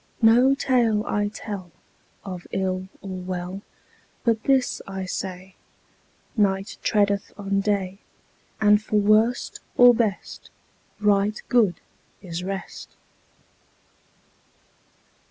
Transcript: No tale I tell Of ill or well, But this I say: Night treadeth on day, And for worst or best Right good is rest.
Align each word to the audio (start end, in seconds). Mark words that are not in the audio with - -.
No 0.23 0.55
tale 0.55 1.05
I 1.05 1.27
tell 1.27 1.71
Of 2.25 2.47
ill 2.51 2.87
or 3.03 3.21
well, 3.21 3.61
But 4.23 4.45
this 4.45 4.81
I 4.87 5.05
say: 5.05 5.53
Night 6.35 6.79
treadeth 6.81 7.31
on 7.37 7.59
day, 7.59 7.99
And 8.59 8.81
for 8.81 8.95
worst 8.95 9.59
or 9.77 9.93
best 9.93 10.49
Right 10.99 11.39
good 11.49 11.81
is 12.19 12.43
rest. 12.43 12.95